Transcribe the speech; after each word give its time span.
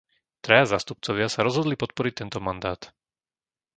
Traja 0.45 0.65
zástupcovia 0.73 1.27
sa 1.29 1.45
rozhodli 1.47 1.75
podporiť 1.81 2.13
tento 2.25 2.39
mandát. 2.47 2.81